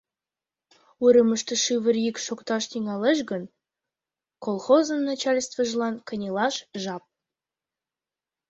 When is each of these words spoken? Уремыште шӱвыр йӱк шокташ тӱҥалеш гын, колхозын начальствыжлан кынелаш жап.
Уремыште 1.03 1.53
шӱвыр 1.63 1.95
йӱк 2.05 2.17
шокташ 2.25 2.63
тӱҥалеш 2.71 3.19
гын, 3.29 3.43
колхозын 4.43 4.99
начальствыжлан 5.09 5.95
кынелаш 6.07 6.55
жап. 6.83 7.03